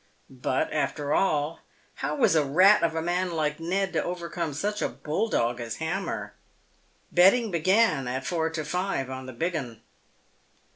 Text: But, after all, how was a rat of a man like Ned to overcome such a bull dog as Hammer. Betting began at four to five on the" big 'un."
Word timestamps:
But, 0.41 0.73
after 0.73 1.13
all, 1.13 1.59
how 1.97 2.15
was 2.15 2.33
a 2.35 2.43
rat 2.43 2.81
of 2.81 2.95
a 2.95 3.03
man 3.03 3.29
like 3.33 3.59
Ned 3.59 3.93
to 3.93 4.03
overcome 4.03 4.51
such 4.55 4.81
a 4.81 4.89
bull 4.89 5.27
dog 5.29 5.61
as 5.61 5.75
Hammer. 5.75 6.33
Betting 7.11 7.51
began 7.51 8.07
at 8.07 8.25
four 8.25 8.49
to 8.49 8.65
five 8.65 9.11
on 9.11 9.27
the" 9.27 9.33
big 9.41 9.55
'un." 9.55 9.79